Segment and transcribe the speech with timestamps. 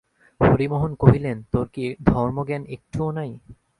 [0.41, 3.31] হরিমোহন কহিলেন, তোর কি ধর্মজ্ঞান একটুও নাই?